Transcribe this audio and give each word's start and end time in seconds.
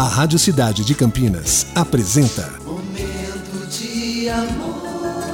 A 0.00 0.04
Rádio 0.04 0.38
Cidade 0.38 0.82
de 0.82 0.94
Campinas 0.94 1.66
apresenta 1.74 2.50
Momento 2.64 3.66
de 3.68 4.30
amor. 4.30 4.79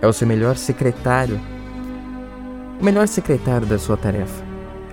é 0.00 0.06
o 0.06 0.12
seu 0.12 0.26
melhor 0.26 0.56
secretário, 0.56 1.40
o 2.80 2.84
melhor 2.84 3.08
secretário 3.08 3.66
da 3.66 3.78
sua 3.78 3.96
tarefa, 3.96 4.44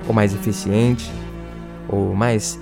o 0.08 0.14
mais 0.14 0.34
eficiente, 0.34 1.12
o 1.90 2.14
mais 2.14 2.60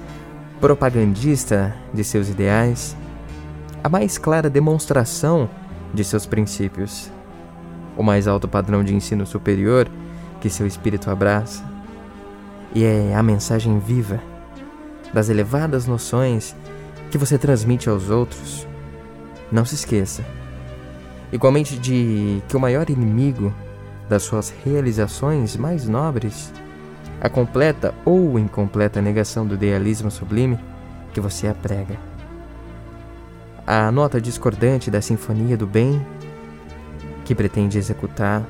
propagandista 0.59 1.75
de 1.93 2.03
seus 2.03 2.29
ideais, 2.29 2.95
a 3.83 3.89
mais 3.89 4.17
clara 4.17 4.49
demonstração 4.49 5.49
de 5.93 6.03
seus 6.03 6.25
princípios, 6.25 7.11
o 7.97 8.03
mais 8.03 8.27
alto 8.27 8.47
padrão 8.47 8.83
de 8.83 8.93
ensino 8.93 9.25
superior 9.25 9.89
que 10.41 10.49
seu 10.49 10.65
espírito 10.65 11.09
abraça, 11.09 11.63
e 12.73 12.83
é 12.83 13.15
a 13.15 13.23
mensagem 13.23 13.79
viva 13.79 14.21
das 15.13 15.29
elevadas 15.29 15.87
noções 15.87 16.55
que 17.09 17.17
você 17.17 17.37
transmite 17.37 17.89
aos 17.89 18.09
outros. 18.09 18.67
Não 19.51 19.65
se 19.65 19.75
esqueça, 19.75 20.23
igualmente 21.31 21.77
de 21.77 22.41
que 22.47 22.57
o 22.57 22.59
maior 22.59 22.89
inimigo 22.89 23.53
das 24.07 24.23
suas 24.23 24.53
realizações 24.65 25.55
mais 25.55 25.87
nobres, 25.87 26.51
a 27.21 27.29
completa 27.29 27.93
ou 28.03 28.39
incompleta 28.39 29.01
negação 29.01 29.45
do 29.45 29.55
idealismo 29.55 30.09
sublime 30.09 30.57
que 31.13 31.21
você 31.21 31.47
aprega. 31.47 31.97
A 33.67 33.91
nota 33.91 34.19
discordante 34.19 34.89
da 34.89 35.01
sinfonia 35.01 35.55
do 35.55 35.67
bem 35.67 36.03
que 37.23 37.35
pretende 37.35 37.77
executar, 37.77 38.43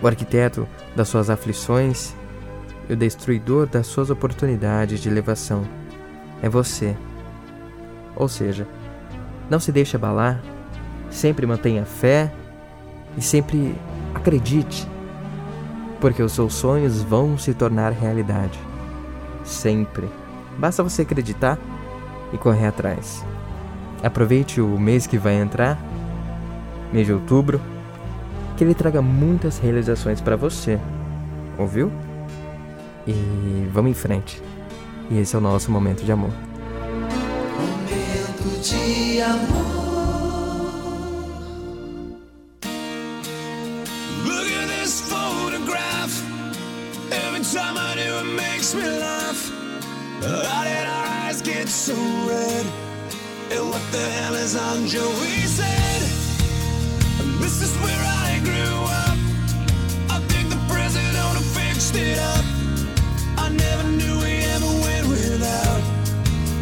o 0.00 0.06
arquiteto 0.06 0.68
das 0.94 1.08
suas 1.08 1.30
aflições 1.30 2.14
e 2.88 2.92
o 2.92 2.96
destruidor 2.96 3.66
das 3.66 3.86
suas 3.86 4.10
oportunidades 4.10 5.00
de 5.00 5.08
elevação 5.08 5.66
é 6.40 6.48
você. 6.48 6.96
Ou 8.14 8.28
seja, 8.28 8.66
não 9.48 9.58
se 9.58 9.72
deixe 9.72 9.96
abalar, 9.96 10.40
sempre 11.12 11.46
mantenha 11.46 11.84
fé 11.84 12.32
e 13.16 13.22
sempre 13.22 13.74
acredite, 14.14 14.88
porque 16.00 16.22
os 16.22 16.32
seus 16.32 16.54
sonhos 16.54 17.02
vão 17.02 17.38
se 17.38 17.54
tornar 17.54 17.92
realidade. 17.92 18.58
Sempre. 19.44 20.08
Basta 20.58 20.82
você 20.82 21.02
acreditar 21.02 21.58
e 22.32 22.38
correr 22.38 22.66
atrás. 22.66 23.24
Aproveite 24.02 24.60
o 24.60 24.78
mês 24.78 25.06
que 25.06 25.18
vai 25.18 25.34
entrar, 25.34 25.78
mês 26.92 27.06
de 27.06 27.12
outubro, 27.12 27.60
que 28.56 28.64
ele 28.64 28.74
traga 28.74 29.00
muitas 29.00 29.58
realizações 29.58 30.20
para 30.20 30.36
você. 30.36 30.78
Ouviu? 31.58 31.92
E 33.06 33.68
vamos 33.72 33.90
em 33.90 33.94
frente. 33.94 34.42
E 35.10 35.18
esse 35.18 35.34
é 35.34 35.38
o 35.38 35.42
nosso 35.42 35.70
momento 35.70 36.04
de 36.04 36.12
amor. 36.12 36.30
Momento 37.58 38.60
de 38.62 39.20
amor. 39.20 39.61
This 44.66 45.00
photograph. 45.00 46.12
Every 47.10 47.44
time 47.44 47.76
I 47.76 47.94
do, 47.94 48.10
it 48.22 48.36
makes 48.36 48.74
me 48.74 48.82
laugh. 48.82 49.50
How 50.22 50.64
did 50.64 50.86
our 50.86 51.06
eyes 51.24 51.42
get 51.42 51.68
so 51.68 51.94
red? 52.28 52.66
And 53.50 53.68
what 53.70 53.82
the 53.92 54.04
hell 54.16 54.34
is 54.34 54.56
on 54.56 54.86
Joey's 54.86 55.58
head? 55.58 56.02
This 57.40 57.60
is 57.62 57.72
where 57.84 58.04
I 58.24 58.40
grew 58.44 58.76
up. 59.04 59.18
I 60.16 60.18
think 60.28 60.48
the 60.48 60.60
president 60.72 61.22
fixed 61.42 61.96
it 61.96 62.18
up. 62.18 62.44
I 63.36 63.48
never 63.50 63.88
knew 63.88 64.18
we 64.20 64.34
ever 64.54 64.72
went 64.84 65.06
without. 65.08 65.82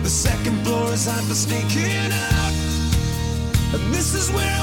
The 0.02 0.10
second 0.10 0.56
floor 0.64 0.92
is 0.92 1.06
hot 1.06 1.22
for 1.24 1.34
sneaking 1.34 2.10
out. 2.12 2.54
And 3.74 3.94
this 3.94 4.14
is 4.14 4.30
where 4.32 4.59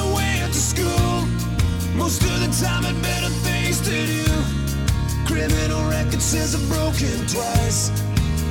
Most 2.08 2.22
of 2.22 2.40
the 2.40 2.66
time 2.66 2.84
had 2.84 3.02
better 3.02 3.28
things 3.44 3.82
to 3.82 3.92
do. 3.92 4.24
Criminal 5.26 5.90
record 5.90 6.22
says 6.22 6.54
I've 6.54 6.66
broken 6.66 7.26
twice. 7.28 7.90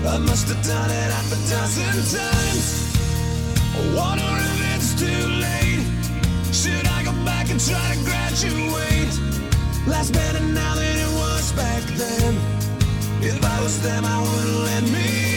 I 0.05 0.19
must 0.19 0.47
have 0.49 0.63
done 0.63 0.91
it 0.91 1.09
half 1.09 1.31
a 1.33 1.39
dozen 1.49 1.95
times. 2.05 2.67
I 3.73 3.81
wonder 3.97 4.31
if 4.45 4.75
it's 4.75 4.93
too 4.93 5.23
late. 5.41 5.87
Should 6.53 6.85
I 6.85 7.01
go 7.03 7.13
back 7.25 7.49
and 7.49 7.59
try 7.59 7.81
to 7.95 7.99
graduate? 8.05 9.13
Life's 9.87 10.11
better 10.11 10.43
now 10.53 10.75
than 10.75 10.95
it 10.95 11.11
was 11.17 11.51
back 11.53 11.81
then. 11.97 12.35
If 13.23 13.43
I 13.43 13.59
was 13.63 13.81
them, 13.81 14.05
I 14.05 14.21
wouldn't 14.21 14.65
let 14.69 14.83
me 14.83 15.36